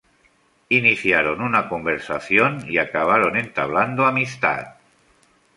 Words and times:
Iniciaron 0.69 1.41
una 1.41 1.69
conversación 1.69 2.65
y 2.67 2.79
acabaron 2.79 3.37
entablando 3.37 4.07
amistad. 4.07 4.69